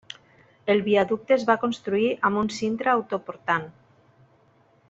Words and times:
El 0.73 0.79
viaducte 0.87 1.35
es 1.35 1.45
va 1.51 1.57
construir 1.65 2.09
amb 2.31 2.57
cintra 2.61 2.95
autoportant. 3.01 3.73